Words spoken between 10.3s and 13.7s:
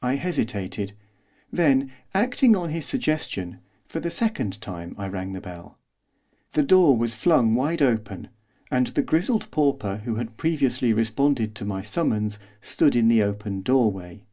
previously responded to my summons, stood in the open